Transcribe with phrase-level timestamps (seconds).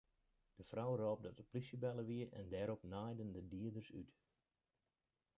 [0.59, 4.11] De frou rôp dat de plysje belle wie en dêrop naaiden de dieders út.